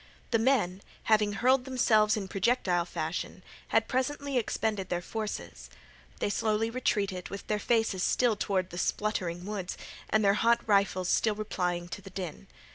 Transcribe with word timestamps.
The 0.31 0.39
men, 0.39 0.81
having 1.03 1.33
hurled 1.33 1.63
themselves 1.65 2.17
in 2.17 2.27
projectile 2.27 2.85
fashion, 2.85 3.43
had 3.67 3.87
presently 3.87 4.35
expended 4.35 4.89
their 4.89 4.99
forces. 4.99 5.69
They 6.17 6.31
slowly 6.31 6.71
retreated, 6.71 7.29
with 7.29 7.45
their 7.45 7.59
faces 7.59 8.01
still 8.01 8.35
toward 8.35 8.71
the 8.71 8.79
spluttering 8.79 9.45
woods, 9.45 9.77
and 10.09 10.25
their 10.25 10.33
hot 10.33 10.67
rifles 10.67 11.07
still 11.07 11.35
replying 11.35 11.87
to 11.89 12.01
the 12.01 12.09
din. 12.09 12.47